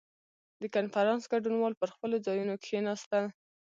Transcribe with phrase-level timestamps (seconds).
[0.61, 3.25] •د کنفرانس ګډونوال پر خپلو ځایونو کښېناستل.